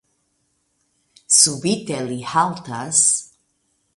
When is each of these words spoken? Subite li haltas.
Subite 1.41 1.99
li 2.07 2.19
haltas. 2.33 3.05